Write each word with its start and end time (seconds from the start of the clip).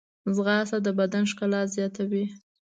ځغاسته 0.35 0.77
د 0.85 0.87
بدن 0.99 1.23
ښکلا 1.31 1.61
زیاتوي 1.75 2.25